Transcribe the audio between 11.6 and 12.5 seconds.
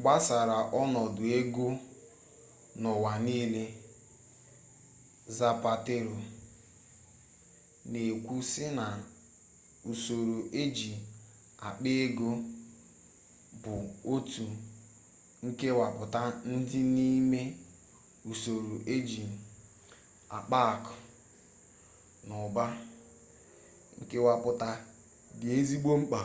akpa ego